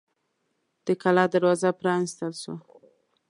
د 0.85 0.87
کلا 1.01 1.25
دروازه 1.33 1.69
پرانیستل 1.79 2.31
شوه. 2.41 2.57